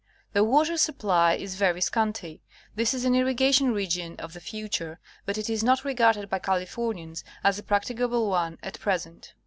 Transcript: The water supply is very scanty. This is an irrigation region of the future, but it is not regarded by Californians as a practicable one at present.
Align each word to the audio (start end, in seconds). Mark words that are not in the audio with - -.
The 0.33 0.43
water 0.43 0.77
supply 0.77 1.35
is 1.35 1.53
very 1.53 1.79
scanty. 1.79 2.41
This 2.73 2.95
is 2.95 3.05
an 3.05 3.13
irrigation 3.13 3.71
region 3.71 4.15
of 4.15 4.33
the 4.33 4.39
future, 4.41 4.97
but 5.27 5.37
it 5.37 5.47
is 5.47 5.63
not 5.63 5.85
regarded 5.85 6.27
by 6.27 6.39
Californians 6.39 7.23
as 7.43 7.59
a 7.59 7.61
practicable 7.63 8.27
one 8.27 8.57
at 8.63 8.79
present. 8.79 9.35